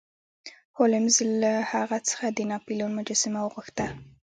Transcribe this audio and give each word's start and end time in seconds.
هولمز 0.77 1.17
له 1.41 1.51
هغه 1.71 1.97
څخه 2.09 2.25
د 2.37 2.39
ناپلیون 2.51 2.91
مجسمه 2.99 3.39
وغوښته. 3.43 3.85